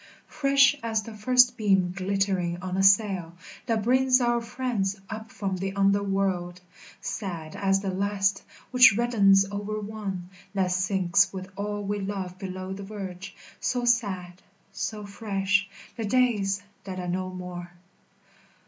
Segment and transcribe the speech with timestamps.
[0.25, 3.35] Fresh as the first beam glittering on a sail,
[3.67, 6.59] That brings our friends up from the under world;
[7.01, 8.41] Sad as the last
[8.71, 14.41] which reddens over one That sinks with all we love below the verge, So sad,
[14.71, 17.71] so fresh, the days that are no more.